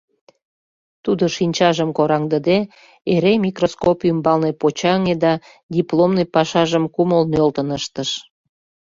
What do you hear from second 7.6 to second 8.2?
ыштыш.